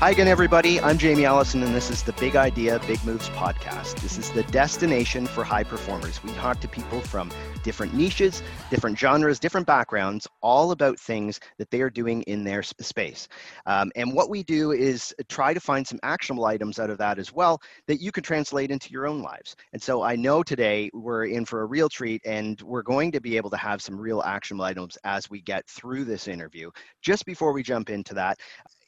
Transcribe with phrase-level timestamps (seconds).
[0.00, 0.80] Hi again, everybody.
[0.80, 4.00] I'm Jamie Allison, and this is the Big Idea, Big Moves podcast.
[4.00, 6.22] This is the destination for high performers.
[6.22, 7.32] We talk to people from
[7.64, 8.40] different niches,
[8.70, 13.26] different genres, different backgrounds, all about things that they are doing in their space.
[13.66, 17.18] Um, and what we do is try to find some actionable items out of that
[17.18, 19.56] as well that you can translate into your own lives.
[19.72, 23.20] And so I know today we're in for a real treat, and we're going to
[23.20, 26.70] be able to have some real actionable items as we get through this interview.
[27.02, 28.38] Just before we jump into that,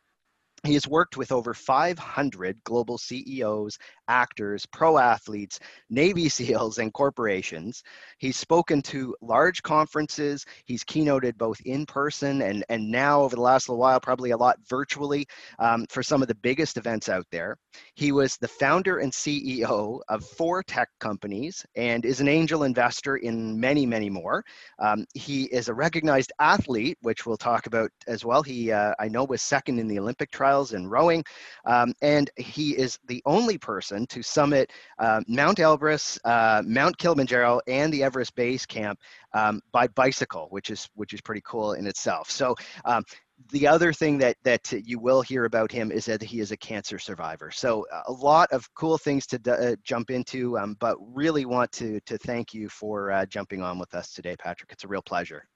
[0.63, 3.79] He has worked with over 500 global CEOs,
[4.11, 5.59] actors, pro athletes,
[5.89, 7.81] Navy SEALs, and corporations.
[8.17, 10.45] He's spoken to large conferences.
[10.65, 14.37] He's keynoted both in person and, and now, over the last little while, probably a
[14.37, 15.25] lot virtually
[15.59, 17.57] um, for some of the biggest events out there.
[17.95, 23.15] He was the founder and CEO of four tech companies and is an angel investor
[23.17, 24.43] in many, many more.
[24.79, 28.43] Um, he is a recognized athlete, which we'll talk about as well.
[28.43, 31.23] He, uh, I know, was second in the Olympic trials in rowing.
[31.65, 37.61] Um, and he is the only person to summit uh, Mount Elbrus, uh, Mount Kilimanjaro,
[37.67, 38.99] and the Everest Base Camp
[39.33, 42.29] um, by bicycle, which is which is pretty cool in itself.
[42.29, 42.55] So.
[42.85, 43.03] Um,
[43.49, 46.57] the other thing that that you will hear about him is that he is a
[46.57, 47.49] cancer survivor.
[47.49, 51.99] So a lot of cool things to uh, jump into, um, but really want to
[52.01, 54.71] to thank you for uh, jumping on with us today, Patrick.
[54.71, 55.47] It's a real pleasure.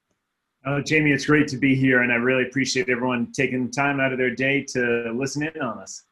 [0.64, 4.10] Oh, Jamie, it's great to be here, and I really appreciate everyone taking time out
[4.10, 6.02] of their day to listen in on us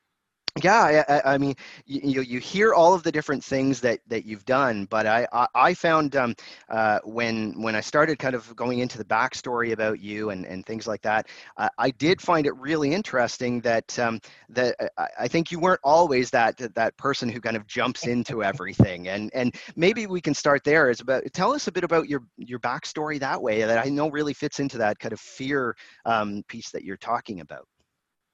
[0.62, 1.56] yeah I, I, mean
[1.86, 5.46] you, you hear all of the different things that that you've done but i i,
[5.54, 6.34] I found um,
[6.68, 10.64] uh, when when i started kind of going into the backstory about you and and
[10.64, 11.26] things like that
[11.56, 15.80] uh, i did find it really interesting that um, that uh, i think you weren't
[15.82, 20.34] always that that person who kind of jumps into everything and and maybe we can
[20.34, 20.90] start there.
[20.90, 24.10] Is about tell us a bit about your your backstory that way that i know
[24.10, 27.66] really fits into that kind of fear um, piece that you're talking about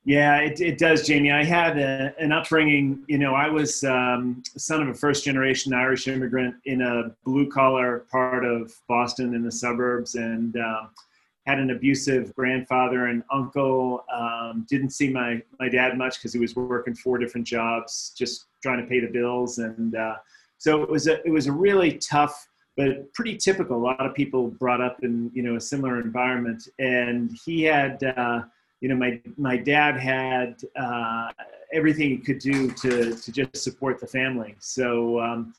[0.05, 1.31] yeah, it, it does, Jamie.
[1.31, 5.75] I had a, an upbringing, you know, I was um, son of a first generation
[5.75, 10.87] Irish immigrant in a blue collar part of Boston in the suburbs and uh,
[11.47, 14.05] had an abusive grandfather and uncle.
[14.12, 18.47] Um, didn't see my, my dad much because he was working four different jobs, just
[18.62, 19.59] trying to pay the bills.
[19.59, 20.17] And uh,
[20.56, 23.77] so it was, a, it was a really tough, but pretty typical.
[23.77, 26.69] A lot of people brought up in, you know, a similar environment.
[26.78, 28.44] And he had, uh,
[28.81, 31.31] you know, my my dad had uh,
[31.73, 34.57] everything he could do to to just support the family.
[34.59, 35.55] So um,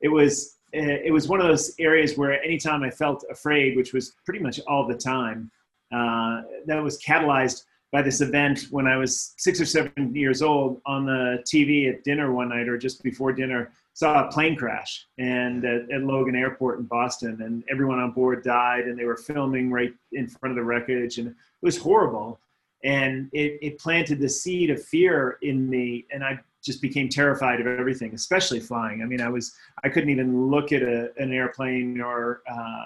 [0.00, 4.14] it was it was one of those areas where anytime I felt afraid, which was
[4.24, 5.50] pretty much all the time,
[5.94, 10.80] uh, that was catalyzed by this event when I was six or seven years old
[10.86, 15.06] on the TV at dinner one night or just before dinner saw a plane crash
[15.18, 19.18] and at, at, Logan Airport in Boston and everyone on board died and they were
[19.18, 22.40] filming right in front of the wreckage and it was horrible
[22.84, 27.60] and it, it planted the seed of fear in me and i just became terrified
[27.60, 29.02] of everything especially flying.
[29.02, 29.54] I mean i was
[29.84, 32.82] i couldn't even look at a, an airplane or uh,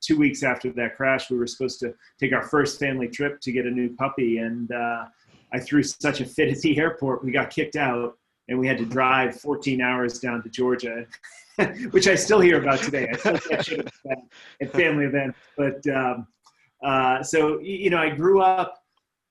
[0.00, 3.52] two weeks after that crash we were supposed to take our first family trip to
[3.52, 5.04] get a new puppy and uh,
[5.52, 8.16] i threw such a fit at the airport we got kicked out
[8.48, 11.06] and we had to drive 14 hours down to georgia
[11.90, 13.08] which i still hear about today.
[13.12, 13.90] I still catch it
[14.60, 16.26] at family events but um,
[16.82, 18.79] uh, so you know i grew up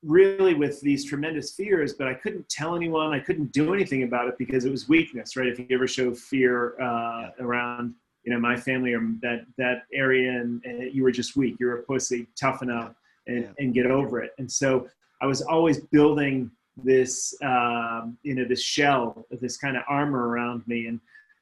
[0.04, 3.14] really with these tremendous fears, but I couldn't tell anyone.
[3.14, 5.48] I couldn't do anything about it because it was weakness, right?
[5.48, 7.46] If you ever show fear uh, yeah.
[7.46, 7.94] around,
[8.24, 11.58] you know, my family or that that area, and, and, you were just weak.
[11.60, 12.28] You're a pussy.
[12.40, 12.96] Toughen up
[13.28, 13.52] and, yeah.
[13.58, 14.32] and get over it.
[14.38, 14.88] And so
[15.22, 16.52] I was always building
[16.84, 21.00] this um, you know this shell, this kind of armor around me, and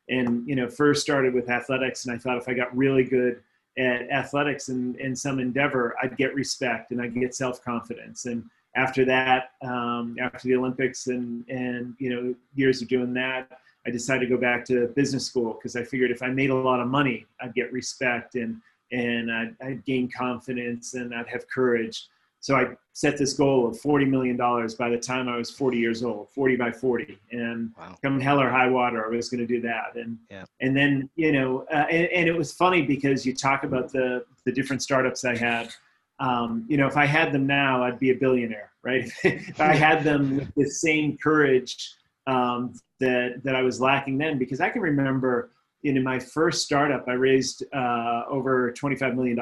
[0.09, 3.41] and you know first started with athletics, and I thought if I got really good
[3.77, 8.25] at athletics and in some endeavor, I'd get respect and I'd get self confidence.
[8.25, 8.43] And
[8.75, 13.91] after that, um, after the Olympics and and you know years of doing that, I
[13.91, 16.79] decided to go back to business school because I figured if I made a lot
[16.79, 22.07] of money, I'd get respect and and I'd, I'd gain confidence and I'd have courage.
[22.47, 26.01] So I set this goal of $40 million by the time I was 40 years
[26.01, 27.19] old, 40 by 40.
[27.33, 27.97] And wow.
[28.01, 29.97] come hell or high water, I was going to do that.
[29.97, 30.45] And, yeah.
[30.61, 34.23] and then, you know, uh, and, and, it was funny because you talk about the,
[34.45, 35.73] the different startups I had.
[36.21, 39.11] Um, you know, if I had them now, I'd be a billionaire, right?
[39.25, 41.95] if I had them with the same courage
[42.27, 45.51] um, that, that I was lacking then, because I can remember
[45.83, 49.37] in my first startup, I raised uh, over $25 million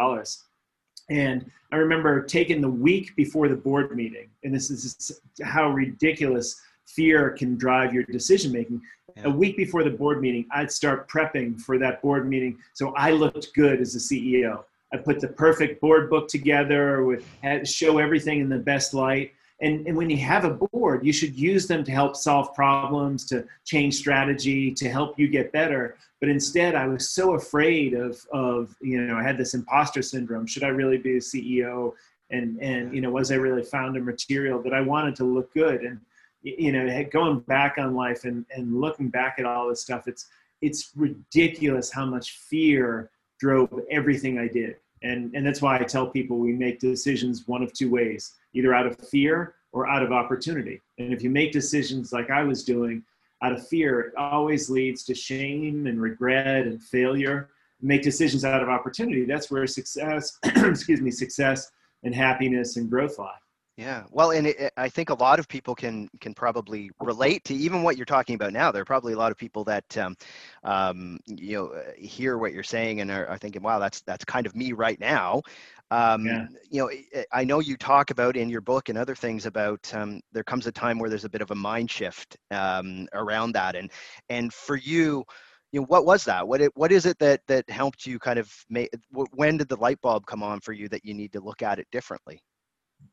[1.09, 6.61] and I remember taking the week before the board meeting, and this is how ridiculous
[6.85, 8.81] fear can drive your decision making.
[9.17, 9.25] Yeah.
[9.25, 13.11] A week before the board meeting, I'd start prepping for that board meeting so I
[13.11, 14.63] looked good as a CEO.
[14.93, 17.25] I put the perfect board book together with
[17.63, 19.33] show everything in the best light.
[19.61, 23.25] And, and when you have a board, you should use them to help solve problems,
[23.27, 25.97] to change strategy, to help you get better.
[26.19, 30.45] But instead, I was so afraid of, of you know, I had this imposter syndrome.
[30.45, 31.93] Should I really be a CEO?
[32.31, 35.81] And, and you know, was I really founder material that I wanted to look good?
[35.81, 36.01] And,
[36.41, 40.27] you know, going back on life and, and looking back at all this stuff, it's,
[40.61, 43.09] it's ridiculous how much fear
[43.39, 44.77] drove everything I did.
[45.01, 48.73] And, and that's why I tell people we make decisions one of two ways either
[48.73, 50.81] out of fear or out of opportunity.
[50.97, 53.03] And if you make decisions like I was doing
[53.43, 57.49] out of fear, it always leads to shame and regret and failure.
[57.81, 59.25] Make decisions out of opportunity.
[59.25, 61.69] That's where success, excuse me, success
[62.03, 63.35] and happiness and growth lie.
[63.77, 67.53] Yeah, well, and it, I think a lot of people can can probably relate to
[67.53, 68.71] even what you're talking about now.
[68.71, 70.15] There are probably a lot of people that um,
[70.63, 74.45] um, you know hear what you're saying and are, are, thinking, "Wow, that's that's kind
[74.45, 75.41] of me right now."
[75.91, 76.47] Um, yeah.
[76.69, 80.19] You know, I know you talk about in your book and other things about um,
[80.31, 83.75] there comes a time where there's a bit of a mind shift um, around that,
[83.75, 83.91] and
[84.29, 85.23] and for you,
[85.71, 86.47] you know, what was that?
[86.47, 88.89] What it, what is it that that helped you kind of make?
[89.11, 91.79] When did the light bulb come on for you that you need to look at
[91.79, 92.41] it differently?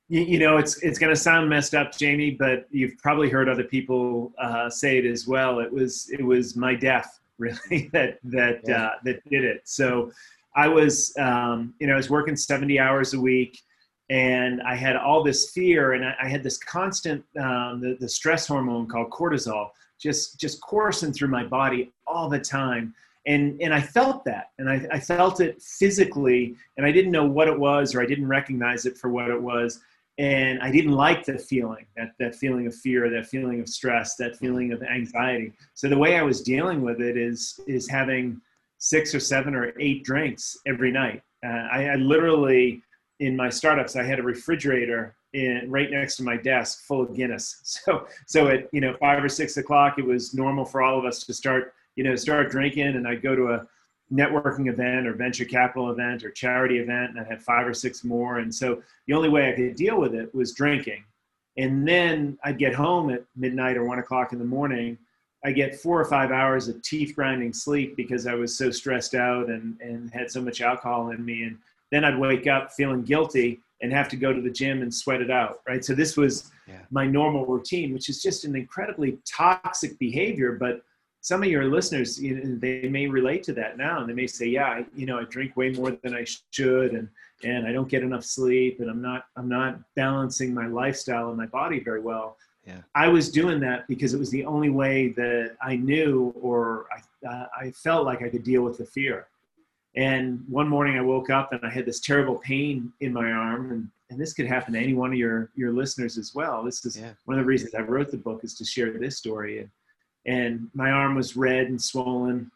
[0.08, 3.48] You, you know, it's it's going to sound messed up, Jamie, but you've probably heard
[3.48, 5.60] other people uh, say it as well.
[5.60, 8.84] It was it was my death really that that yeah.
[8.84, 9.62] uh, that did it.
[9.64, 10.10] So
[10.54, 13.60] I was, um, you know, I was working 70 hours a week
[14.10, 18.08] and I had all this fear and I, I had this constant, um, the, the
[18.08, 19.70] stress hormone called cortisol
[20.00, 22.94] just, just coursing through my body all the time.
[23.26, 27.24] And, and I felt that and I, I felt it physically and I didn't know
[27.24, 29.80] what it was or I didn't recognize it for what it was
[30.18, 34.16] and I didn't like the feeling that that feeling of fear, that feeling of stress,
[34.16, 35.52] that feeling of anxiety.
[35.74, 38.40] So the way I was dealing with it is is having
[38.82, 41.22] six or seven or eight drinks every night.
[41.46, 42.82] Uh, I, literally,
[43.20, 47.14] in my startups, I had a refrigerator in right next to my desk full of
[47.14, 47.60] Guinness.
[47.84, 51.04] So, so at you know five or six o'clock, it was normal for all of
[51.04, 53.66] us to start you know start drinking, and I'd go to a
[54.12, 58.02] networking event or venture capital event or charity event, and I had five or six
[58.02, 58.38] more.
[58.38, 61.04] And so the only way I could deal with it was drinking.
[61.56, 64.98] And then I'd get home at midnight or one o'clock in the morning
[65.44, 69.14] I get four or five hours of teeth grinding sleep because I was so stressed
[69.14, 71.44] out and, and had so much alcohol in me.
[71.44, 71.58] And
[71.90, 75.20] then I'd wake up feeling guilty and have to go to the gym and sweat
[75.20, 75.60] it out.
[75.66, 75.84] Right.
[75.84, 76.82] So this was yeah.
[76.90, 80.52] my normal routine, which is just an incredibly toxic behavior.
[80.52, 80.82] But
[81.22, 84.28] some of your listeners, you know, they may relate to that now and they may
[84.28, 86.92] say, yeah, I, you know, I drink way more than I should.
[86.92, 87.08] And,
[87.42, 91.36] and I don't get enough sleep and I'm not, I'm not balancing my lifestyle and
[91.36, 92.82] my body very well yeah.
[92.94, 97.26] I was doing that because it was the only way that I knew or I,
[97.26, 99.26] uh, I felt like I could deal with the fear.
[99.96, 103.72] And one morning I woke up and I had this terrible pain in my arm.
[103.72, 106.62] And, and this could happen to any one of your, your listeners as well.
[106.62, 107.12] This is yeah.
[107.24, 109.58] one of the reasons I wrote the book is to share this story.
[109.58, 109.70] And,
[110.24, 112.50] and my arm was red and swollen.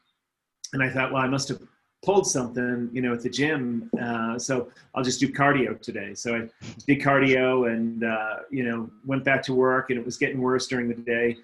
[0.73, 1.61] And I thought, well, I must have
[2.03, 3.91] pulled something, you know, at the gym.
[4.01, 6.15] Uh, so I'll just do cardio today.
[6.15, 6.49] So I
[6.87, 10.67] did cardio and, uh, you know, went back to work and it was getting worse
[10.67, 11.37] during the day.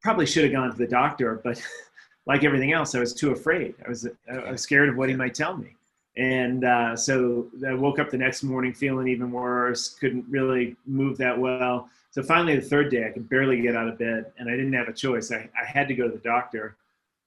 [0.00, 1.60] Probably should have gone to the doctor, but
[2.26, 3.74] like everything else, I was too afraid.
[3.84, 5.74] I was, I was scared of what he might tell me.
[6.16, 11.16] And uh, so I woke up the next morning feeling even worse, couldn't really move
[11.18, 11.88] that well.
[12.10, 14.72] So finally, the third day, I could barely get out of bed and I didn't
[14.72, 15.30] have a choice.
[15.30, 16.76] I, I had to go to the doctor.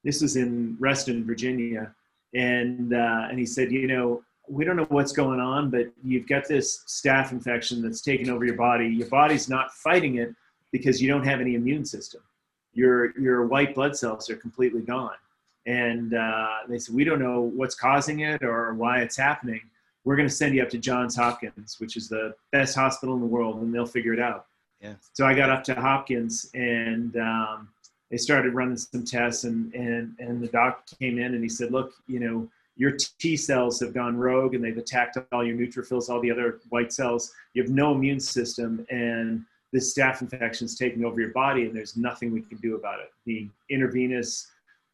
[0.03, 1.94] This was in Reston, Virginia
[2.33, 6.27] and uh, and he said, you know, we don't know what's going on, but you've
[6.27, 8.88] got this staph infection that's taken over your body.
[8.88, 10.33] Your body's not fighting it,
[10.71, 12.21] because you don't have any immune system.
[12.73, 15.19] Your your white blood cells are completely gone,
[15.65, 19.61] and uh, they said we don't know what's causing it or why it's happening.
[20.03, 23.21] We're going to send you up to Johns Hopkins, which is the best hospital in
[23.21, 24.47] the world, and they'll figure it out.
[24.81, 24.93] Yeah.
[25.13, 27.67] So I got up to Hopkins, and um,
[28.12, 31.72] they started running some tests, and and and the doc came in and he said,
[31.72, 36.10] "Look, you know." your T cells have gone rogue and they've attacked all your neutrophils,
[36.10, 37.32] all the other white cells.
[37.53, 41.75] You have no immune system, and this staph infection is taking over your body, and
[41.75, 43.12] there's nothing we can do about it.
[43.25, 44.48] The intravenous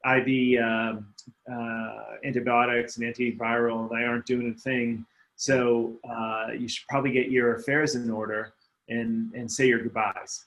[0.06, 1.08] IV um,
[1.52, 5.06] uh, antibiotics and antiviral, they aren't doing a thing.
[5.36, 8.54] So uh, you should probably get your affairs in order
[8.90, 10.46] and and say your goodbyes.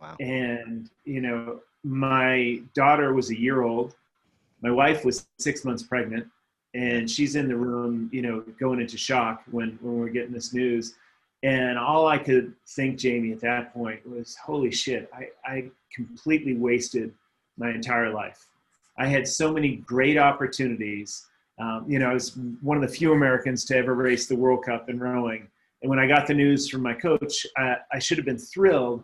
[0.00, 0.16] Wow.
[0.20, 3.94] And you know, my daughter was a year old.
[4.62, 6.26] My wife was six months pregnant
[6.74, 10.54] and she's in the room, you know, going into shock when when we're getting this
[10.54, 10.94] news.
[11.42, 15.10] And all I could think, Jamie, at that point was, "Holy shit!
[15.12, 17.12] I I completely wasted
[17.56, 18.46] my entire life.
[18.98, 21.26] I had so many great opportunities.
[21.58, 24.64] Um, you know, I was one of the few Americans to ever race the World
[24.64, 25.48] Cup in rowing.
[25.82, 29.02] And when I got the news from my coach, I, I should have been thrilled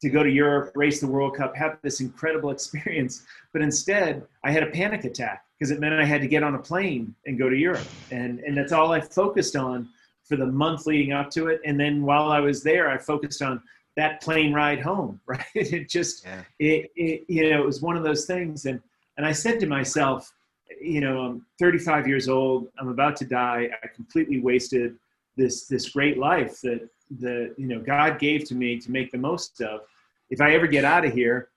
[0.00, 3.24] to go to Europe, race the World Cup, have this incredible experience.
[3.52, 6.54] But instead, I had a panic attack because it meant I had to get on
[6.54, 7.86] a plane and go to Europe.
[8.10, 9.88] And, and that's all I focused on
[10.24, 11.60] for the month leading up to it.
[11.64, 13.62] And then while I was there, I focused on
[13.96, 15.44] that plane ride home, right?
[15.54, 16.42] It just, yeah.
[16.58, 18.66] it, it, you know, it was one of those things.
[18.66, 18.80] And,
[19.16, 20.32] and I said to myself,
[20.80, 22.68] you know, I'm 35 years old.
[22.78, 23.70] I'm about to die.
[23.82, 24.94] I completely wasted
[25.38, 26.88] this, this great life that,
[27.20, 29.80] that, you know, God gave to me to make the most of.
[30.28, 31.48] If I ever get out of here,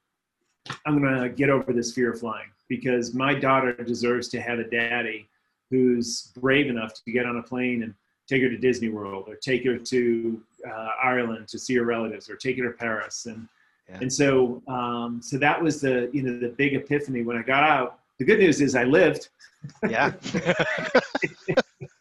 [0.86, 4.60] I'm going to get over this fear of flying because my daughter deserves to have
[4.60, 5.28] a daddy
[5.70, 7.94] who's brave enough to get on a plane and
[8.28, 12.30] take her to Disney World or take her to uh, Ireland to see her relatives
[12.30, 13.26] or take her to Paris.
[13.26, 13.48] And,
[13.90, 13.98] yeah.
[14.02, 17.64] and so, um, so that was the, you know, the big epiphany when I got
[17.64, 18.00] out.
[18.20, 19.30] The good news is I lived.
[19.90, 20.14] Yeah.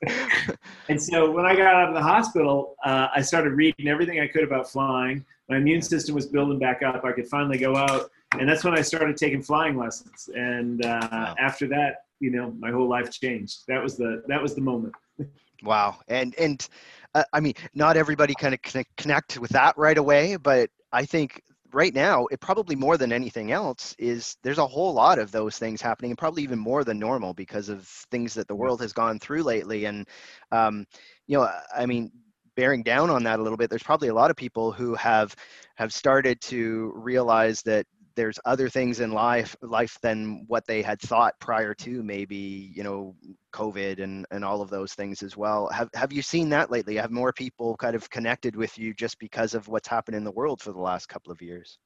[0.90, 4.26] and so when I got out of the hospital, uh, I started reading everything I
[4.26, 5.24] could about flying.
[5.48, 7.04] My immune system was building back up.
[7.04, 10.30] I could finally go out and that's when I started taking flying lessons.
[10.34, 11.34] And uh, wow.
[11.38, 13.62] after that, you know, my whole life changed.
[13.68, 14.94] That was the that was the moment.
[15.62, 16.66] wow, and and
[17.14, 21.04] uh, I mean, not everybody kind of connect, connect with that right away, but I
[21.04, 21.42] think
[21.72, 25.58] right now it probably more than anything else is there's a whole lot of those
[25.58, 28.92] things happening and probably even more than normal because of things that the world has
[28.92, 29.84] gone through lately.
[29.84, 30.06] And
[30.52, 30.86] um,
[31.26, 32.10] you know i mean
[32.56, 35.34] bearing down on that a little bit there's probably a lot of people who have
[35.76, 41.00] have started to realize that there's other things in life life than what they had
[41.00, 43.14] thought prior to maybe you know
[43.52, 46.96] covid and and all of those things as well have have you seen that lately
[46.96, 50.30] have more people kind of connected with you just because of what's happened in the
[50.30, 51.78] world for the last couple of years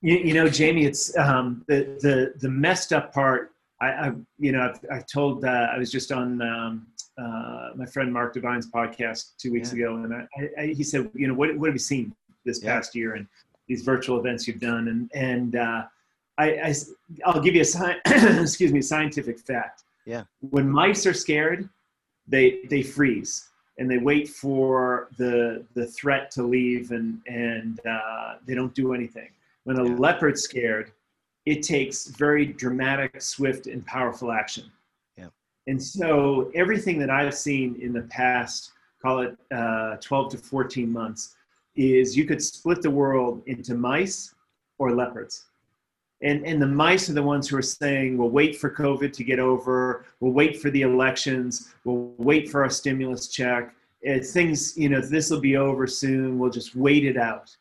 [0.00, 4.52] you, you know jamie it's um, the the the messed up part i, I you
[4.52, 6.86] know i've, I've told uh, i was just on um,
[7.18, 9.84] uh, my friend mark divine's podcast two weeks yeah.
[9.84, 12.74] ago and I, I, he said you know what, what have you seen this yeah.
[12.74, 13.26] past year and
[13.68, 15.84] these virtual events you've done, and and uh,
[16.38, 16.74] I,
[17.24, 19.84] I will give you a sci- excuse me scientific fact.
[20.06, 20.24] Yeah.
[20.50, 21.68] When mice are scared,
[22.26, 28.34] they they freeze and they wait for the the threat to leave, and and uh,
[28.46, 29.30] they don't do anything.
[29.64, 29.96] When a yeah.
[29.96, 30.92] leopard's scared,
[31.46, 34.70] it takes very dramatic, swift, and powerful action.
[35.16, 35.28] Yeah.
[35.66, 40.90] And so everything that I've seen in the past, call it uh, 12 to 14
[40.90, 41.34] months,
[41.76, 44.34] is you could split the world into mice
[44.78, 45.46] or leopards.
[46.22, 49.24] And, and the mice are the ones who are saying, we'll wait for COVID to
[49.24, 53.74] get over, we'll wait for the elections, we'll wait for our stimulus check.
[54.22, 57.54] Things, you know, this will be over soon, we'll just wait it out.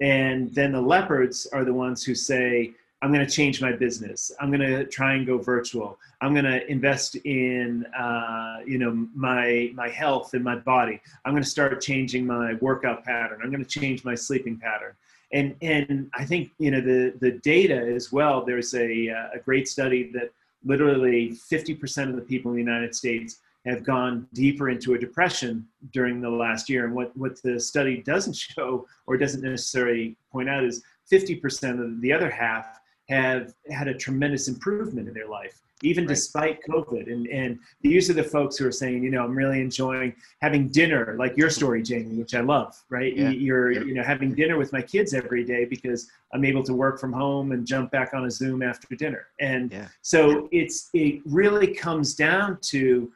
[0.00, 2.72] And then the leopards are the ones who say,
[3.04, 4.32] I'm going to change my business.
[4.40, 5.98] I'm going to try and go virtual.
[6.22, 10.98] I'm going to invest in, uh, you know, my my health and my body.
[11.26, 13.40] I'm going to start changing my workout pattern.
[13.44, 14.94] I'm going to change my sleeping pattern.
[15.34, 18.42] And and I think you know the the data as well.
[18.42, 20.32] There's a a great study that
[20.64, 25.68] literally 50% of the people in the United States have gone deeper into a depression
[25.92, 26.86] during the last year.
[26.86, 30.82] And what what the study doesn't show or doesn't necessarily point out is
[31.12, 36.08] 50% of the other half have had a tremendous improvement in their life, even right.
[36.08, 37.12] despite COVID.
[37.12, 40.68] And, and these are the folks who are saying, you know, I'm really enjoying having
[40.68, 43.14] dinner, like your story, Jamie, which I love, right?
[43.14, 43.30] Yeah.
[43.30, 43.80] You're, yeah.
[43.80, 47.12] you know, having dinner with my kids every day because I'm able to work from
[47.12, 49.26] home and jump back on a Zoom after dinner.
[49.38, 49.88] And yeah.
[50.00, 53.12] so it's, it really comes down to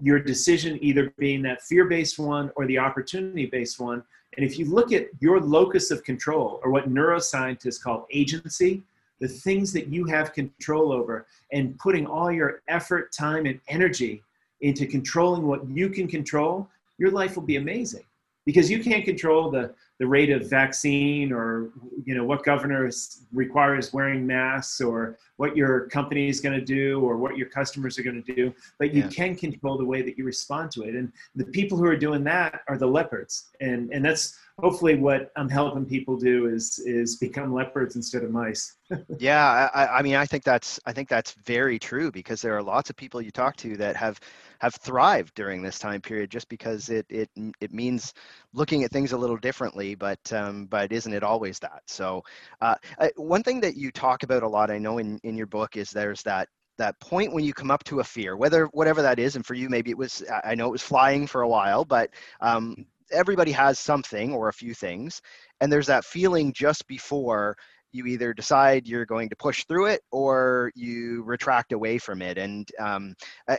[0.00, 4.02] your decision either being that fear-based one or the opportunity-based one
[4.36, 8.82] And if you look at your locus of control, or what neuroscientists call agency,
[9.22, 14.20] the things that you have control over, and putting all your effort, time, and energy
[14.62, 18.02] into controlling what you can control, your life will be amazing.
[18.44, 21.70] Because you can't control the, the rate of vaccine or
[22.04, 22.90] you know what governor
[23.32, 27.96] requires wearing masks or what your company is going to do or what your customers
[28.00, 29.08] are going to do but you yeah.
[29.08, 30.96] can control the way that you respond to it.
[30.96, 33.50] And the people who are doing that are the leopards.
[33.60, 38.30] And and that's hopefully what i'm helping people do is is become leopards instead of
[38.30, 38.76] mice.
[39.18, 42.62] Yeah I, I mean i think that's i think that's very true because there are
[42.62, 44.20] lots of people you talk to that have
[44.60, 47.30] have thrived during this time period just because it it
[47.60, 48.12] it means
[48.52, 51.82] looking at things a little differently but um, but isn't it always that?
[51.86, 52.22] So
[52.60, 52.76] uh,
[53.16, 55.90] one thing that you talk about a lot i know in in your book is
[55.90, 59.36] there's that that point when you come up to a fear whether whatever that is
[59.36, 62.10] and for you maybe it was i know it was flying for a while but
[62.40, 65.20] um, everybody has something or a few things
[65.60, 67.56] and there's that feeling just before
[67.92, 72.38] you either decide you're going to push through it or you retract away from it.
[72.38, 73.14] And um,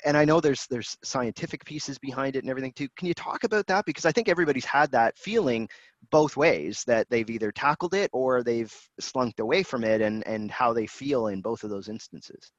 [0.05, 2.87] and i know there's there's scientific pieces behind it and everything too.
[2.97, 3.85] Can you talk about that?
[3.85, 5.69] Because i think everybody's had that feeling
[6.11, 10.51] both ways that they've either tackled it or they've slunked away from it and and
[10.51, 12.51] how they feel in both of those instances.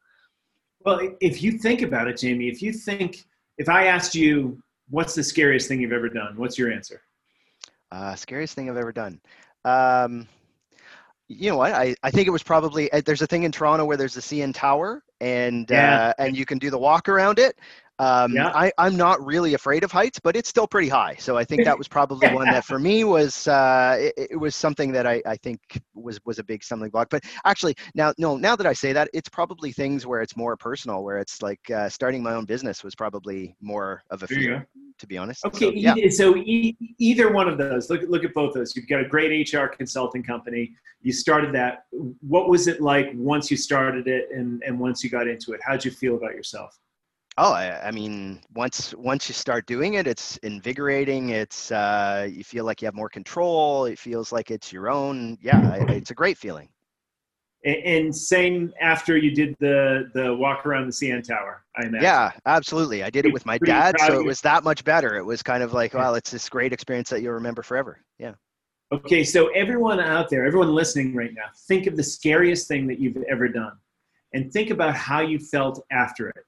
[0.84, 3.24] Well if you think about it jamie if you think
[3.58, 7.00] if i asked you what's the scariest thing you've ever done what's your answer
[7.92, 9.20] uh, scariest thing i've ever done
[9.64, 10.28] um,
[11.28, 11.72] you know what?
[11.72, 14.20] I, I think it was probably uh, there's a thing in Toronto where there's the
[14.20, 16.08] CN Tower and yeah.
[16.18, 17.58] uh, and you can do the walk around it.
[18.04, 18.48] Um, yeah.
[18.48, 21.16] I, I'm not really afraid of heights, but it's still pretty high.
[21.18, 24.54] So I think that was probably one that for me was uh, it, it, was
[24.54, 25.60] something that I, I think
[25.94, 27.08] was was a big stumbling block.
[27.08, 30.56] But actually, now no, now that I say that, it's probably things where it's more
[30.56, 34.68] personal, where it's like uh, starting my own business was probably more of a fear,
[34.98, 35.44] to be honest.
[35.46, 36.08] Okay, so, yeah.
[36.10, 37.88] so e- either one of those.
[37.88, 38.76] Look look at both of those.
[38.76, 40.74] You've got a great HR consulting company.
[41.00, 41.86] You started that.
[42.20, 45.60] What was it like once you started it, and and once you got into it?
[45.64, 46.78] How'd you feel about yourself?
[47.36, 51.30] Oh, I, I, mean, once once you start doing it, it's invigorating.
[51.30, 53.86] It's uh, you feel like you have more control.
[53.86, 55.36] It feels like it's your own.
[55.42, 56.68] Yeah, it's a great feeling.
[57.64, 61.64] And, and same after you did the the walk around the CN Tower.
[61.76, 62.04] I imagine.
[62.04, 63.02] Yeah, absolutely.
[63.02, 65.16] I did it with my dad, so it was that much better.
[65.16, 68.00] It was kind of like, well, it's this great experience that you'll remember forever.
[68.16, 68.34] Yeah.
[68.92, 73.00] Okay, so everyone out there, everyone listening right now, think of the scariest thing that
[73.00, 73.72] you've ever done,
[74.34, 76.44] and think about how you felt after it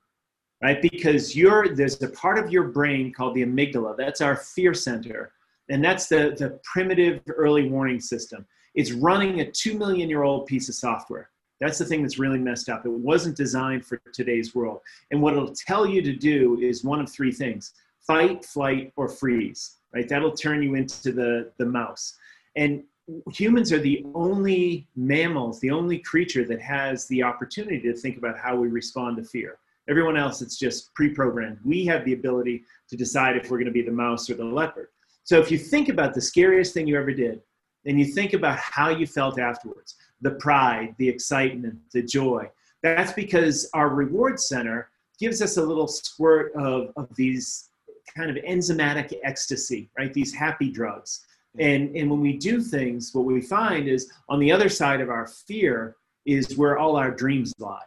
[0.63, 0.81] right?
[0.81, 3.97] Because you're, there's a part of your brain called the amygdala.
[3.97, 5.33] That's our fear center.
[5.69, 8.47] And that's the, the primitive early warning system.
[8.75, 11.31] It's running a two million year old piece of software.
[11.61, 12.85] That's the thing that's really messed up.
[12.85, 14.81] It wasn't designed for today's world.
[15.11, 17.73] And what it'll tell you to do is one of three things
[18.07, 20.09] fight, flight, or freeze, right?
[20.09, 22.17] That'll turn you into the, the mouse.
[22.55, 22.85] And
[23.33, 28.39] humans are the only mammals, the only creature that has the opportunity to think about
[28.39, 29.59] how we respond to fear.
[29.89, 31.59] Everyone else, it's just pre-programmed.
[31.65, 34.45] We have the ability to decide if we're going to be the mouse or the
[34.45, 34.89] leopard.
[35.25, 37.41] So if you think about the scariest thing you ever did,
[37.85, 42.51] and you think about how you felt afterwards, the pride, the excitement, the joy,
[42.83, 47.71] that's because our reward center gives us a little squirt of, of these
[48.17, 50.13] kind of enzymatic ecstasy, right?
[50.13, 51.27] These happy drugs.
[51.59, 55.09] And, and when we do things, what we find is on the other side of
[55.09, 55.97] our fear
[56.27, 57.81] is where all our dreams lie.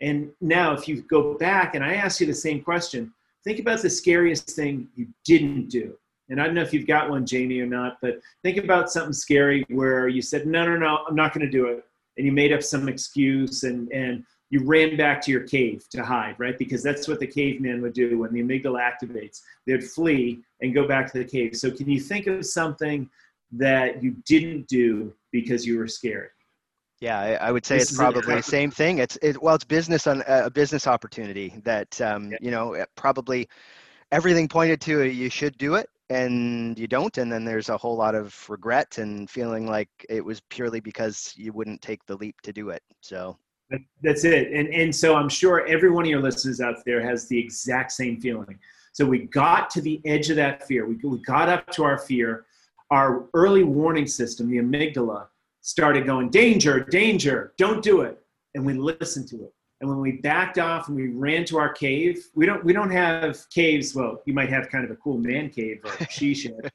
[0.00, 3.12] And now, if you go back and I ask you the same question,
[3.44, 5.96] think about the scariest thing you didn't do.
[6.30, 9.12] And I don't know if you've got one, Jamie, or not, but think about something
[9.12, 11.84] scary where you said, no, no, no, I'm not going to do it.
[12.16, 16.04] And you made up some excuse and, and you ran back to your cave to
[16.04, 16.56] hide, right?
[16.56, 19.40] Because that's what the caveman would do when the amygdala activates.
[19.66, 21.56] They'd flee and go back to the cave.
[21.56, 23.08] So, can you think of something
[23.52, 26.30] that you didn't do because you were scared?
[27.00, 28.98] Yeah, I, I would say this it's probably the same thing.
[28.98, 32.38] It's it, well, it's business on uh, a business opportunity that um, yeah.
[32.40, 33.48] you know probably
[34.12, 37.96] everything pointed to you should do it and you don't and then there's a whole
[37.96, 42.40] lot of regret and feeling like it was purely because you wouldn't take the leap
[42.42, 43.38] to do it so.
[44.02, 47.28] That's it and and so i'm sure every one of your listeners out there has
[47.28, 48.58] the exact same feeling.
[48.92, 50.84] So we got to the edge of that fear.
[50.86, 52.46] We, we got up to our fear.
[52.90, 55.28] Our early warning system the amygdala
[55.60, 58.18] started going, danger, danger, don't do it.
[58.54, 59.52] And we listened to it.
[59.80, 62.90] And when we backed off and we ran to our cave, we don't we don't
[62.90, 63.94] have caves.
[63.94, 66.70] Well, you might have kind of a cool man cave or she shed,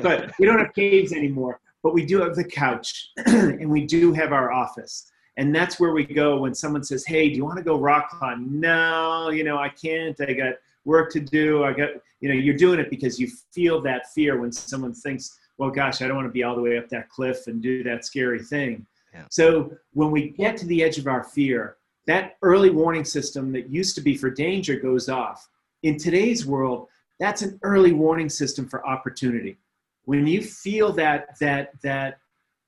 [0.00, 1.60] but we don't have caves anymore.
[1.82, 5.92] But we do have the couch, and we do have our office, and that's where
[5.92, 9.44] we go when someone says, "Hey, do you want to go rock climb?" No, you
[9.44, 10.18] know I can't.
[10.22, 10.54] I got
[10.86, 11.62] work to do.
[11.62, 11.90] I got
[12.20, 16.02] you know you're doing it because you feel that fear when someone thinks well, gosh,
[16.02, 18.42] I don't want to be all the way up that cliff and do that scary
[18.42, 18.86] thing.
[19.12, 19.24] Yeah.
[19.30, 23.70] So when we get to the edge of our fear, that early warning system that
[23.70, 25.48] used to be for danger goes off.
[25.82, 26.88] In today's world,
[27.20, 29.56] that's an early warning system for opportunity.
[30.04, 32.18] When you feel that that that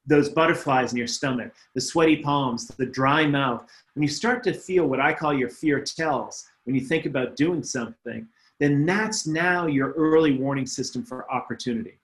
[0.07, 4.55] those butterflies in your stomach, the sweaty palms, the dry mouth, when you start to
[4.55, 8.27] feel what I call your fear tells, when you think about doing something,
[8.61, 11.99] then that's now your early warning system for opportunity.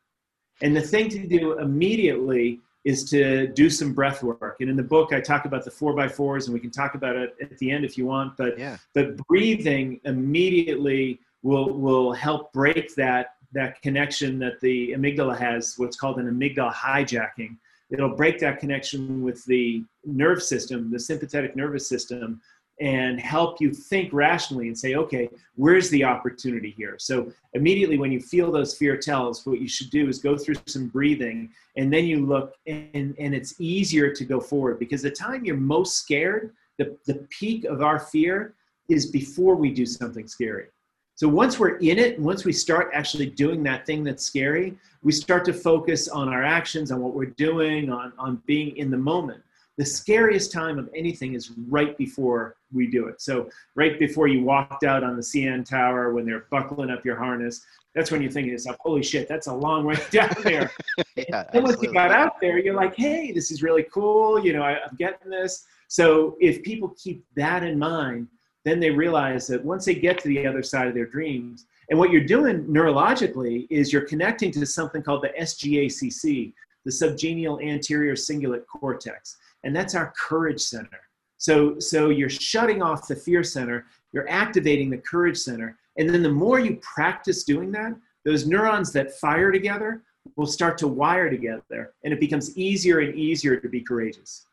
[0.62, 4.56] And the thing to do immediately is to do some breath work.
[4.60, 6.94] And in the book, I talk about the four by fours, and we can talk
[6.94, 8.36] about it at the end if you want.
[8.36, 8.78] But Yeah.
[8.94, 15.96] but breathing immediately will will help break that that connection that the amygdala has, what's
[15.96, 17.56] called an amygdala hijacking.
[17.90, 22.40] It'll break that connection with the nerve system, the sympathetic nervous system,
[22.82, 26.96] and help you think rationally and say, okay, where's the opportunity here?
[26.98, 30.56] So immediately when you feel those fear tells, what you should do is go through
[30.66, 35.12] some breathing and then you look and, and it's easier to go forward because the
[35.12, 38.54] time you're most scared, the, the peak of our fear
[38.88, 40.66] is before we do something scary.
[41.14, 45.12] So once we're in it, once we start actually doing that thing that's scary, we
[45.12, 48.96] start to focus on our actions, on what we're doing, on, on being in the
[48.96, 49.40] moment.
[49.78, 53.22] The scariest time of anything is right before we do it.
[53.22, 57.16] So right before you walked out on the CN Tower when they're buckling up your
[57.16, 60.70] harness, that's when you're thinking yourself, holy shit, that's a long way down there.
[61.16, 64.42] Yeah, And once you got out there, you're like, hey, this is really cool.
[64.42, 65.66] You know, I, I'm getting this.
[65.88, 68.28] So if people keep that in mind,
[68.64, 71.98] then they realize that once they get to the other side of their dreams, and
[71.98, 76.52] what you're doing neurologically is you're connecting to something called the SGACC,
[76.84, 81.00] the subgenual anterior cingulate cortex, and that's our courage center.
[81.38, 86.22] So, so you're shutting off the fear center, you're activating the courage center, and then
[86.22, 87.94] the more you practice doing that,
[88.24, 90.02] those neurons that fire together
[90.36, 94.46] will start to wire together, and it becomes easier and easier to be courageous.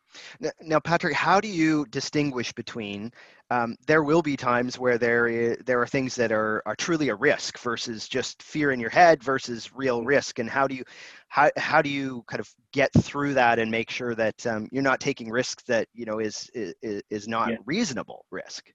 [0.61, 3.11] Now, Patrick, how do you distinguish between
[3.51, 7.09] um, there will be times where there is, there are things that are, are truly
[7.09, 10.83] a risk versus just fear in your head versus real risk, and how do you
[11.29, 14.83] how, how do you kind of get through that and make sure that um, you're
[14.83, 16.73] not taking risks that you know is is,
[17.09, 17.57] is not Yeah.
[17.65, 18.71] reasonable risk?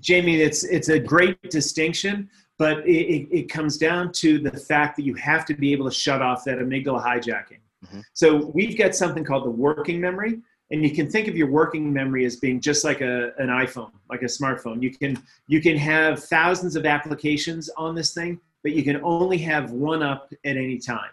[0.00, 4.96] Jamie, it's it's a great distinction, but it, it, it comes down to the fact
[4.96, 7.60] that you have to be able to shut off that amygdala hijacking.
[7.86, 8.02] Mhm.
[8.12, 11.92] So we've got something called the working memory, and you can think of your working
[11.92, 14.82] memory as being just like a, an iPhone, like a smartphone.
[14.82, 19.38] You can you can have thousands of applications on this thing, but you can only
[19.38, 21.10] have one up at any time.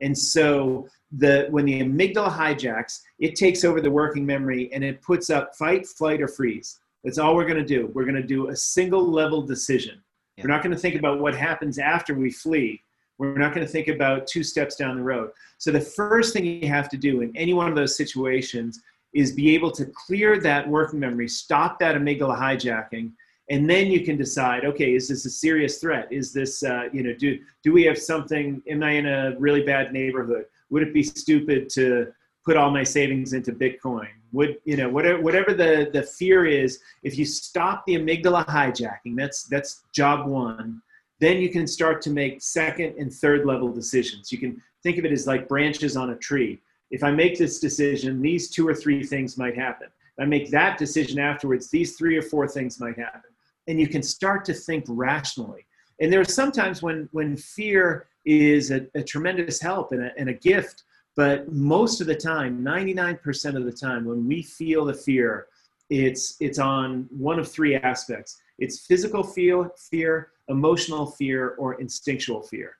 [0.00, 5.02] And so the when the amygdala hijacks, it takes over the working memory and it
[5.02, 6.80] puts up fight, flight, or freeze.
[7.04, 7.86] That's all we're going to do.
[7.94, 10.02] We're going to do a single level decision.
[10.36, 10.44] Yeah.
[10.44, 12.82] We're not going to think about what happens after we flee.
[13.18, 15.30] We're not going to think about two steps down the road.
[15.58, 18.82] So the first thing you have to do in any one of those situations
[19.14, 23.12] is be able to clear that working memory, stop that amygdala hijacking,
[23.48, 26.08] and then you can decide, okay, is this a serious threat?
[26.10, 28.60] Is this, uh, you know, do do we have something?
[28.68, 30.46] Am I in a really bad neighborhood?
[30.70, 32.12] Would it be stupid to
[32.44, 34.08] put all my savings into Bitcoin?
[34.32, 36.80] Would you know whatever whatever the the fear is?
[37.04, 40.82] If you stop the amygdala hijacking, that's that's job one.
[41.20, 44.32] Then you can start to make second and third level decisions.
[44.32, 46.60] You can think of it as like branches on a tree.
[46.90, 49.88] If I make this decision, these two or three things might happen.
[49.88, 53.30] If I make that decision afterwards, these three or four things might happen.
[53.66, 55.66] And you can start to think rationally.
[56.00, 60.28] And there are sometimes when when fear is a, a tremendous help and a, and
[60.28, 60.84] a gift,
[61.16, 65.46] but most of the time, 99% of the time, when we feel the fear,
[65.88, 68.40] it's it's on one of three aspects.
[68.58, 72.76] It's physical fear, fear, emotional fear, or instinctual fear.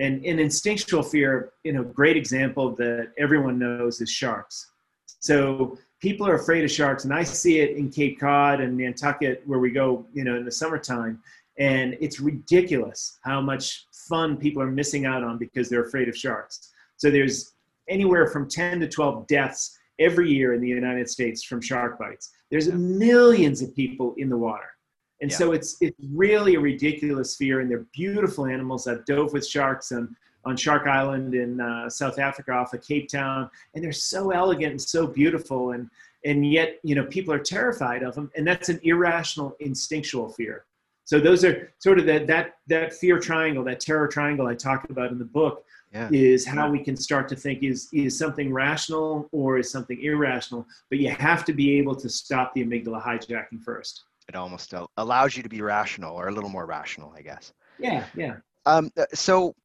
[0.00, 4.70] And in instinctual fear, you know, great example that everyone knows is sharks.
[5.20, 9.42] So people are afraid of sharks, and I see it in Cape Cod and Nantucket
[9.46, 11.20] where we go, you know, in the summertime.
[11.58, 16.16] And it's ridiculous how much fun people are missing out on because they're afraid of
[16.16, 16.72] sharks.
[16.96, 17.52] So there's
[17.88, 22.30] anywhere from 10 to 12 deaths every year in the United States from shark bites.
[22.50, 24.70] There's millions of people in the water.
[25.20, 25.36] And Yeah.
[25.36, 28.86] so it's it's really a ridiculous fear, and they're beautiful animals.
[28.86, 33.08] I've dove with sharks on, on Shark Island in uh, South Africa off of Cape
[33.08, 35.90] Town, and they're so elegant and so beautiful, and
[36.24, 40.64] and yet you know people are terrified of them, and that's an irrational, instinctual fear.
[41.04, 44.88] So those are sort of that that that fear triangle, that terror triangle I talk
[44.88, 46.08] about in the book, Yeah.
[46.12, 50.66] is how we can start to think is is something rational or is something irrational.
[50.88, 54.04] But you have to be able to stop the amygdala hijacking first.
[54.30, 57.52] It almost allows you to be rational or a little more rational, I guess.
[57.80, 58.36] Yeah, yeah.
[58.64, 59.56] Um, uh, so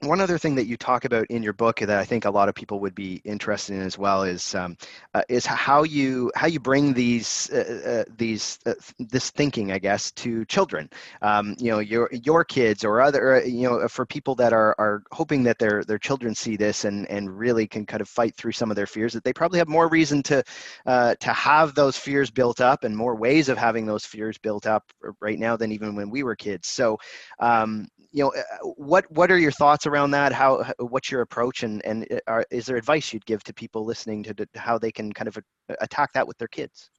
[0.00, 2.48] one other thing that you talk about in your book that I think a lot
[2.48, 4.76] of people would be interested in as well is um,
[5.14, 9.78] uh, is how you how you bring these uh, uh, these uh, this thinking, I
[9.78, 10.90] guess, to children.
[11.22, 14.74] Um, you know, your your kids or other uh, you know for people that are
[14.78, 18.34] are hoping that their their children see this and and really can kind of fight
[18.36, 19.12] through some of their fears.
[19.12, 20.42] That they probably have more reason to
[20.86, 24.66] uh, to have those fears built up and more ways of having those fears built
[24.66, 24.84] up
[25.20, 26.68] right now than even when we were kids.
[26.68, 26.98] So.
[27.38, 30.32] Um, you know, uh, what what are your thoughts around that?
[30.32, 33.84] How what's your approach, and and uh, are, is there advice you'd give to people
[33.84, 36.90] listening to, how they can kind of uh, attack that with their kids?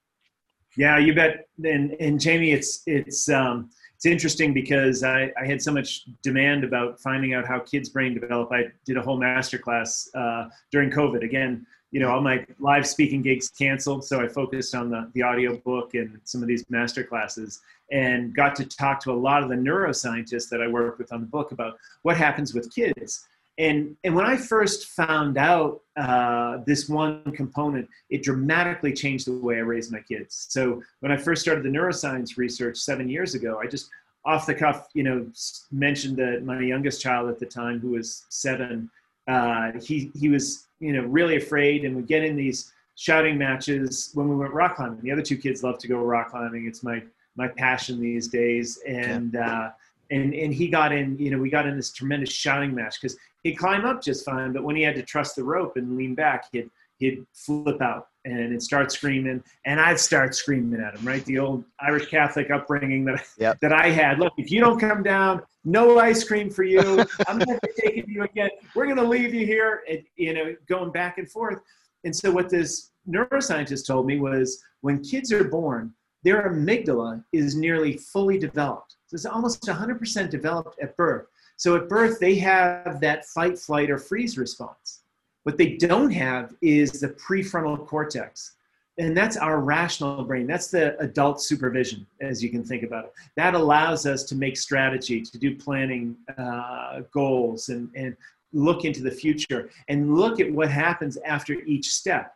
[0.76, 1.48] Yeah, you bet.
[1.64, 6.64] And and Jamie, it's it's um, it's interesting because I, I had so much demand
[6.64, 8.52] about finding out how kids' brain develop.
[8.52, 11.24] I did a whole masterclass uh, during COVID.
[11.24, 15.22] Again, you know, all my live speaking gigs canceled, so I focused on the the
[15.22, 19.42] audio book and some of these master classes and got to talk to a lot
[19.42, 23.26] of the neuroscientists that I work with on the book about what happens with kids.
[23.58, 29.32] And, and when I first found out uh, this one component, it dramatically changed the
[29.32, 30.46] way I raised my kids.
[30.50, 33.88] So when I first started the neuroscience research seven years ago, I just
[34.26, 35.26] off the cuff, you know,
[35.70, 38.90] mentioned that my youngest child at the time, who was seven,
[39.28, 44.10] uh, he he was you know really afraid and would get in these shouting matches
[44.14, 45.00] when we went rock climbing.
[45.02, 46.66] The other two kids love to go rock climbing.
[46.66, 47.02] It's my
[47.36, 48.80] my passion these days.
[48.86, 49.60] And yeah.
[49.60, 49.70] uh,
[50.10, 51.18] and and he got in.
[51.18, 54.52] You know, we got in this tremendous shouting match because he'd climb up just fine,
[54.52, 58.08] but when he had to trust the rope and lean back, he'd he'd flip out
[58.26, 61.06] and it starts screaming, and I'd start screaming at him.
[61.06, 63.60] Right, the old Irish Catholic upbringing that yep.
[63.60, 64.18] that I had.
[64.18, 67.04] Look, if you don't come down, no ice cream for you.
[67.28, 68.50] I'm never taking you again.
[68.74, 69.82] We're going to leave you here.
[69.88, 71.58] And, you know, going back and forth.
[72.04, 77.56] And so what this neuroscientist told me was when kids are born, their amygdala is
[77.56, 78.96] nearly fully developed.
[79.06, 81.26] So it's almost 100% developed at birth.
[81.56, 85.02] So at birth, they have that fight, flight, or freeze response.
[85.46, 88.56] What they don't have is the prefrontal cortex.
[88.98, 90.44] And that's our rational brain.
[90.48, 93.12] That's the adult supervision, as you can think about it.
[93.36, 98.16] That allows us to make strategy, to do planning uh, goals, and, and
[98.52, 102.32] look into the future and look at what happens after each step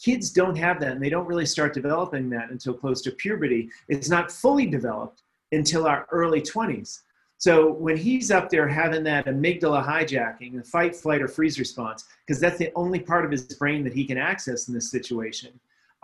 [0.00, 3.70] kids don't have that and they don't really start developing that until close to puberty
[3.88, 5.22] it's not fully developed
[5.52, 7.02] until our early 20s
[7.42, 12.04] so when he's up there having that amygdala hijacking the fight flight or freeze response
[12.24, 15.50] because that's the only part of his brain that he can access in this situation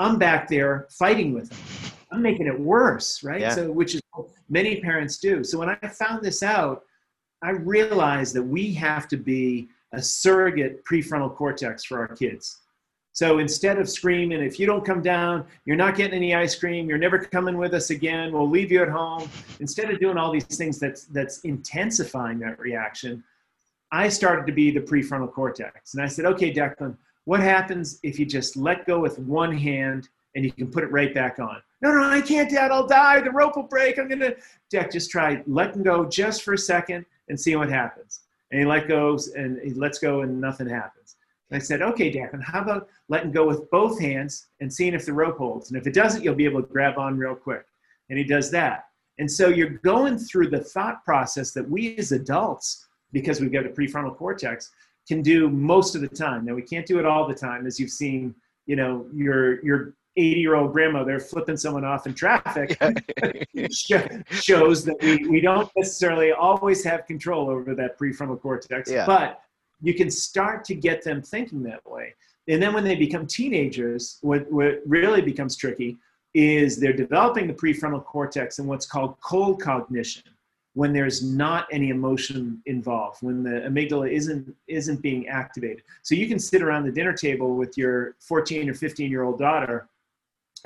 [0.01, 1.93] i'm back there fighting with him.
[2.11, 3.41] I'm making it worse right?
[3.41, 3.55] Yeah.
[3.55, 5.45] so which is what many parents do.
[5.45, 6.83] So when i found this out
[7.43, 12.59] i realized that we have to be a surrogate prefrontal cortex for our kids
[13.19, 16.89] so instead of screaming, if you don't come down, you're not getting any ice cream,
[16.89, 19.29] you're never coming with us again, we'll leave you at home.
[19.59, 23.25] Instead of doing all these things that's that's intensifying that reaction,
[23.91, 25.95] I started to be the prefrontal cortex.
[25.95, 30.09] And I said, okay, Declan, what happens if you just let go with one hand
[30.37, 31.61] and you can put it right back on?
[31.83, 33.21] No, no, I can't, Dad, I'll die.
[33.21, 33.99] The rope will break.
[33.99, 34.35] I'm gonna
[34.71, 38.21] Deck, just try letting go just for a second and see what happens.
[38.53, 41.17] And he let goes and he lets go and nothing happens.
[41.53, 45.13] I said, okay, Declan, how about letting go with both hands and seeing if the
[45.13, 45.71] rope holds?
[45.71, 47.65] And if it doesn't, you'll be able to grab on real quick.
[48.11, 48.85] And he does that.
[49.19, 53.67] And so you're going through the thought process that we as adults, because we've got
[53.67, 54.71] a prefrontal cortex,
[55.09, 56.45] can do most of the time.
[56.45, 58.35] Now we can't do it all the time, as you've seen,
[58.67, 62.77] you know, your your 80 year old grandma there flipping someone off in traffic
[64.31, 68.91] shows that we, we don't necessarily always have control over that prefrontal cortex.
[68.91, 69.07] Yeah.
[69.07, 69.41] But
[69.81, 72.15] you can start to get them thinking that way.
[72.49, 75.99] And then when they become teenagers, what, what really becomes tricky
[76.35, 80.23] is they're developing the prefrontal cortex and what's called cold cognition
[80.75, 86.29] when there's not any emotion involved when the amygdala isn't isn't being activated so you
[86.29, 89.89] can sit around the dinner table with your 14 or 15 year old daughter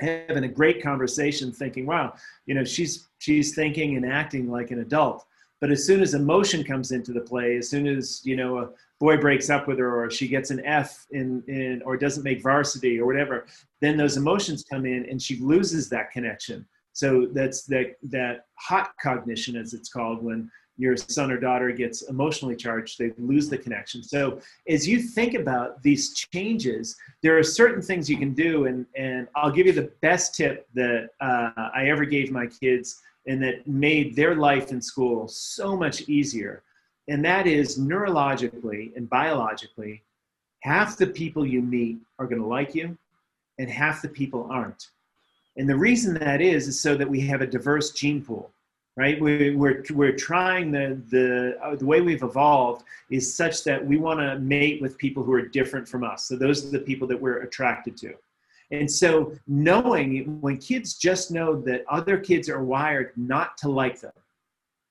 [0.01, 2.13] having a great conversation thinking wow
[2.45, 5.25] you know she's she's thinking and acting like an adult
[5.61, 8.69] but as soon as emotion comes into the play as soon as you know a,
[9.03, 12.41] boy breaks up with her or she gets an F in, in or doesn't make
[12.41, 13.45] varsity or whatever,
[13.81, 16.65] then those emotions come in and she loses that connection.
[16.93, 22.03] So that's that that hot cognition as it's called when your son or daughter gets
[22.03, 24.01] emotionally charged, they lose the connection.
[24.03, 24.39] So
[24.69, 29.27] as you think about these changes, there are certain things you can do, and and
[29.35, 33.67] I'll give you the best tip that uh, I ever gave my kids, and that
[33.67, 36.63] made their life in school so much easier
[37.07, 40.03] and that is neurologically and biologically,
[40.61, 42.97] half the people you meet are going to like you,
[43.59, 44.87] and half the people aren't.
[45.57, 48.51] And the reason that is is so that we have a diverse gene pool.
[48.95, 49.19] right?
[49.19, 53.97] We, we're, we're trying the, the, uh, the way we've evolved is such that we
[53.97, 56.25] want to mate with people who are different from us.
[56.25, 58.13] So those are the people that we're attracted to.
[58.71, 63.99] And so knowing when kids just know that other kids are wired not to like
[63.99, 64.13] them,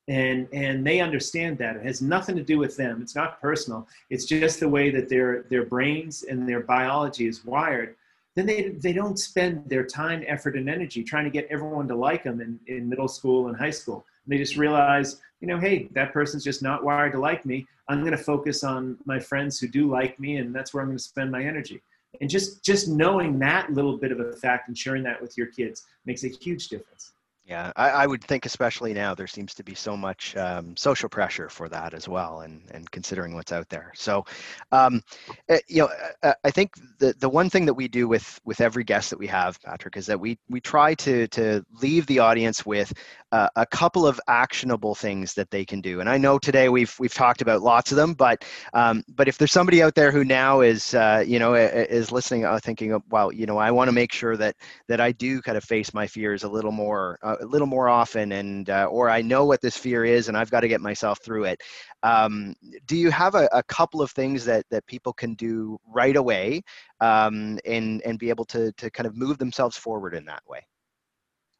[0.09, 1.77] and and they understand that.
[1.77, 3.01] It has nothing to do with them.
[3.03, 3.87] It's not personal.
[4.11, 7.95] It's just the way that their their brains and their biology is wired.
[8.35, 11.95] Then they they don't spend their time effort and energy trying to get everyone to
[11.95, 14.05] like them in, in middle school and high school.
[14.25, 17.67] And they just realize you know hey that person's just not wired to like me.
[17.89, 20.89] I'm going to focus on my friends who do like me and that's where i'm
[20.89, 21.81] going to spend my energy.
[22.21, 25.47] And just just knowing that little bit of a fact and sharing that with your
[25.47, 27.13] kids makes a huge difference
[27.53, 31.11] yeah, I, I, would think, especially now, there seems to be so much um, social
[31.11, 33.93] pressure for that as well, and and considering what's out there.
[33.95, 34.25] So,
[34.73, 35.03] um,
[35.51, 35.91] eh, you know,
[36.23, 39.19] I, I think the the one thing that we do with with every guest that
[39.19, 42.91] we have, Patrick, is that we we try to to leave the audience with
[43.33, 46.01] uh, a couple of actionable things that they can do.
[46.01, 49.39] And I know today we've we've talked about lots of them, but um, but if
[49.39, 53.33] there's somebody out there who now is uh, you know is listening, uh, thinking, well,
[53.33, 54.57] you know, I want to make sure that
[54.89, 57.19] that I do kind of face my fears a little more.
[57.23, 60.37] Uh, a little more often and uh, or i know what this fear is and
[60.37, 61.61] i've got to get myself through it
[62.03, 62.55] um,
[62.87, 66.63] do you have a, a, couple of things that that people can do right away
[67.01, 70.61] um, and and be able to to kind of move themselves forward in that way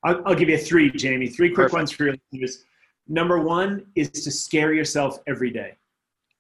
[0.05, 1.75] i'll, I'll give you three jamie three quick Perfect.
[1.75, 2.65] ones for your listeners
[3.09, 5.77] number one is to scare yourself every day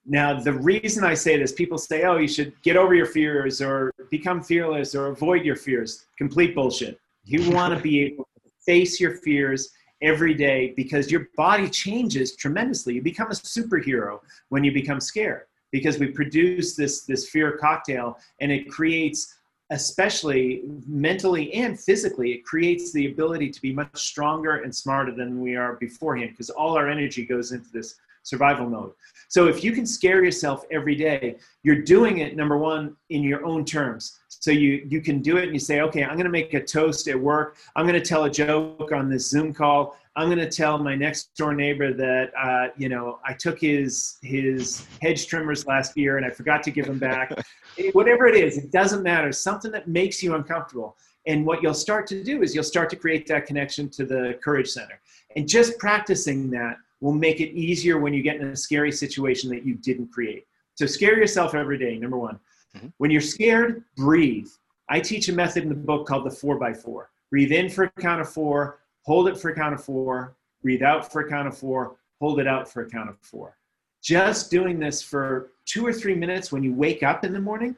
[0.04, 3.60] now, the reason I say this, people say, oh, you should get over your fears
[3.60, 6.06] or become fearless or avoid your fears.
[6.18, 6.98] Complete bullshit.
[7.24, 9.70] You want to be able to face your fears
[10.00, 12.94] every day because your body changes tremendously.
[12.94, 18.18] You become a superhero when you become scared because we produce this, this fear cocktail
[18.40, 19.36] and it creates
[19.72, 25.40] especially mentally and physically, it creates the ability to be much stronger and smarter than
[25.40, 28.92] we are beforehand because all our energy goes into this survival mode.
[29.28, 33.44] So if you can scare yourself every day, you're doing it number one in your
[33.46, 34.20] own terms.
[34.28, 36.62] So you you can do it and you say, okay, I'm going to make a
[36.62, 37.56] toast at work.
[37.74, 39.96] I'm going to tell a joke on this Zoom call.
[40.16, 44.18] I'm going to tell my next door neighbor that uh, you know I took his
[44.22, 47.32] his hedge trimmers last year and I forgot to give them back.
[47.92, 49.32] Whatever it is, it doesn't matter.
[49.32, 50.96] Something that makes you uncomfortable.
[51.26, 54.38] And what you'll start to do is you'll start to create that connection to the
[54.42, 55.00] Courage Center.
[55.36, 59.50] And just practicing that will make it easier when you get in a scary situation
[59.50, 60.46] that you didn't create.
[60.74, 62.38] So scare yourself every day, number one.
[62.76, 62.88] Mm-hmm.
[62.98, 64.48] When you're scared, breathe.
[64.88, 67.10] I teach a method in the book called the four by four.
[67.30, 70.82] Breathe in for a count of four, hold it for a count of four, breathe
[70.82, 73.56] out for a count of four, hold it out for a count of four.
[74.02, 77.76] Just doing this for two or three minutes when you wake up in the morning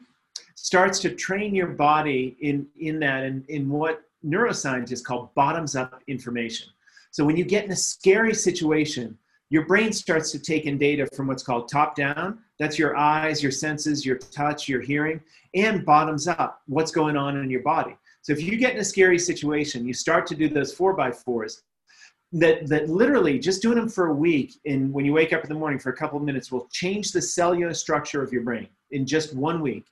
[0.54, 5.76] starts to train your body in, in that and in, in what neuroscientists call bottoms
[5.76, 6.68] up information.
[7.10, 9.18] So when you get in a scary situation,
[9.50, 12.38] your brain starts to take in data from what's called top down.
[12.58, 15.20] That's your eyes, your senses, your touch, your hearing,
[15.54, 17.96] and bottoms up, what's going on in your body.
[18.22, 21.12] So if you get in a scary situation, you start to do those four by
[21.12, 21.62] fours.
[22.34, 25.48] That, that literally just doing them for a week and when you wake up in
[25.48, 28.66] the morning for a couple of minutes will change the cellular structure of your brain
[28.90, 29.86] in just one week.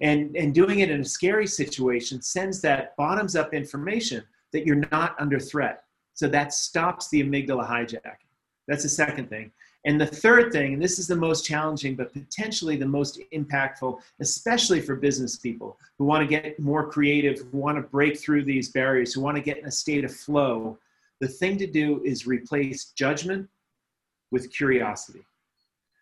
[0.00, 4.84] And and doing it in a scary situation sends that bottoms up information that you're
[4.92, 5.84] not under threat.
[6.14, 8.28] So that stops the amygdala hijacking.
[8.68, 9.50] That's the second thing.
[9.84, 14.00] And the third thing, and this is the most challenging, but potentially the most impactful,
[14.20, 18.44] especially for business people who want to get more creative, who want to break through
[18.44, 20.76] these barriers, who want to get in a state of flow,
[21.20, 23.48] the thing to do is replace judgment
[24.30, 25.24] with curiosity.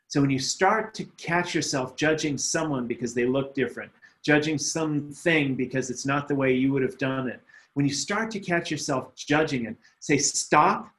[0.09, 3.91] So when you start to catch yourself judging someone because they look different,
[4.23, 7.41] judging something because it's not the way you would have done it,
[7.75, 10.91] when you start to catch yourself judging it, say, stop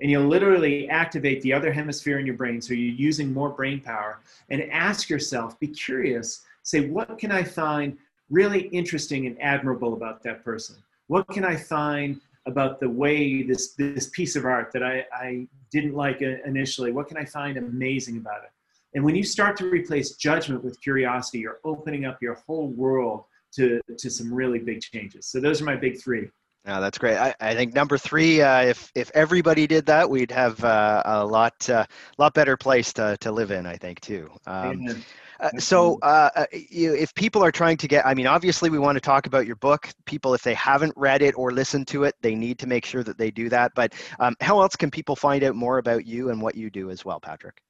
[0.00, 3.80] and you'll literally activate the other hemisphere in your brain so you're using more brain
[3.80, 4.18] power
[4.50, 7.96] and ask yourself be curious say what can i find
[8.30, 13.72] really interesting and admirable about that person what can i find about the way this
[13.74, 18.18] this piece of art that i, I didn't like initially what can i find amazing
[18.18, 18.50] about it
[18.94, 23.24] and when you start to replace judgment with curiosity you're opening up your whole world
[23.54, 26.28] to, to some really big changes so those are my big three
[26.66, 27.18] no, that's great.
[27.18, 31.26] I, I think number three, uh, if if everybody did that, we'd have uh, a
[31.26, 31.84] lot uh,
[32.16, 33.66] lot better place to, to live in.
[33.66, 34.30] I think too.
[34.46, 35.04] Um,
[35.40, 38.78] uh, so, uh, uh, you, if people are trying to get, I mean, obviously, we
[38.78, 39.88] want to talk about your book.
[40.06, 43.02] People, if they haven't read it or listened to it, they need to make sure
[43.02, 43.72] that they do that.
[43.74, 46.90] But um, how else can people find out more about you and what you do
[46.90, 47.62] as well, Patrick?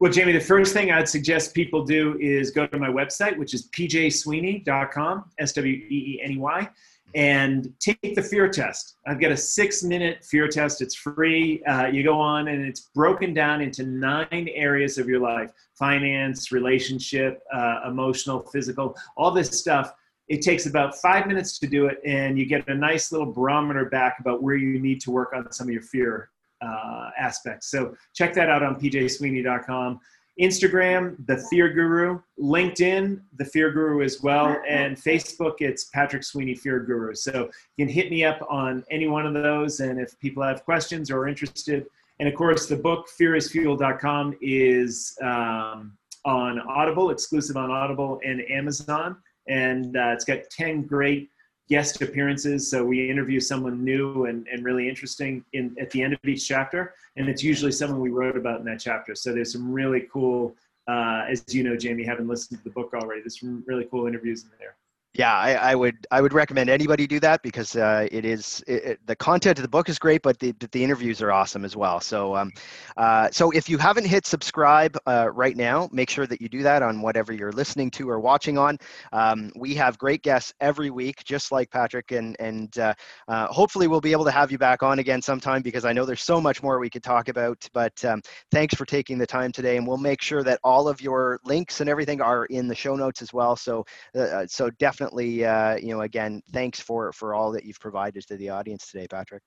[0.00, 3.54] Well, Jamie, the first thing I'd suggest people do is go to my website, which
[3.54, 6.68] is pjsweeney.com, S W E E N E Y
[7.14, 8.96] and take the fear test.
[9.06, 10.82] I've got a six minute fear test.
[10.82, 11.62] It's free.
[11.64, 16.52] Uh, you go on and it's broken down into nine areas of your life finance,
[16.52, 19.92] relationship, uh, emotional, physical, all this stuff.
[20.28, 23.86] It takes about five minutes to do it, and you get a nice little barometer
[23.86, 26.30] back about where you need to work on some of your fear
[26.62, 27.70] uh, aspects.
[27.70, 30.00] So check that out on pjsweeney.com.
[30.40, 36.54] Instagram, The Fear Guru, LinkedIn, The Fear Guru as well, and Facebook, it's Patrick Sweeney
[36.54, 37.14] Fear Guru.
[37.14, 40.64] So you can hit me up on any one of those, and if people have
[40.64, 41.86] questions or are interested.
[42.18, 49.16] And of course, the book, fearisfuel.com, is um, on Audible, exclusive on Audible and Amazon.
[49.48, 51.28] And uh, it's got 10 great
[51.68, 52.70] guest appearances.
[52.70, 56.46] So we interview someone new and, and really interesting in at the end of each
[56.46, 56.94] chapter.
[57.16, 59.14] And it's usually someone we wrote about in that chapter.
[59.14, 60.54] So there's some really cool,
[60.88, 64.06] uh, as you know, Jamie, having listened to the book already, there's some really cool
[64.06, 64.76] interviews in there
[65.14, 68.84] yeah I, I, would i would recommend anybody do that because uh, it is it,
[68.84, 71.76] it, the content of the book is great but the, the interviews are awesome as
[71.76, 72.00] well.
[72.00, 72.52] So um,
[72.96, 76.62] uh, so if you haven't hit subscribe uh, right now make sure that you do
[76.62, 78.78] that on whatever you're listening to or watching on.
[79.12, 82.94] Um, we have great guests every week just like patrick and and uh,
[83.28, 86.04] uh, hopefully we'll be able to have you back on again sometime because i know
[86.04, 89.52] there's so much more we could talk about but um, thanks for taking the time
[89.52, 92.74] today and we'll make sure that all of your links and everything are in the
[92.74, 93.56] show notes as well.
[93.56, 93.84] So
[94.16, 98.26] uh, so definitely definitely, uh, you know, again, thanks for for all that you've provided
[98.26, 99.42] to the audience today, Patrick.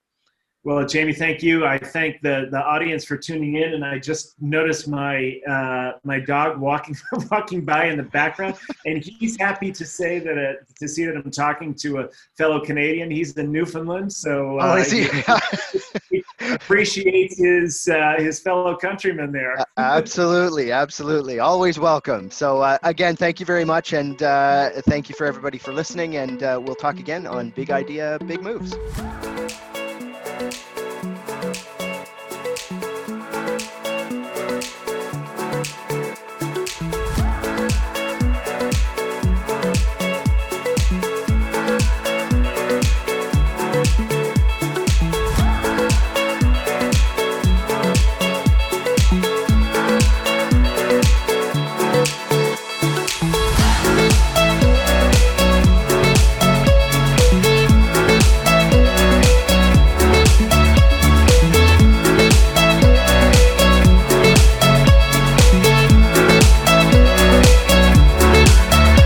[0.67, 1.65] Well, Jamie, thank you.
[1.65, 6.19] I thank the, the audience for tuning in, and I just noticed my uh, my
[6.19, 6.93] dog walking
[7.31, 8.55] walking by in the background,
[8.85, 12.59] and he's happy to say that uh, to see that I'm talking to a fellow
[12.59, 13.09] Canadian.
[13.09, 15.07] He's in Newfoundland, so uh, oh, he,
[16.09, 19.55] he appreciates his uh, his fellow countrymen there.
[19.77, 22.29] absolutely, absolutely, always welcome.
[22.29, 26.17] So uh, again, thank you very much, and uh, thank you for everybody for listening,
[26.17, 28.75] and we'll talk again on Big Idea, Big Moves.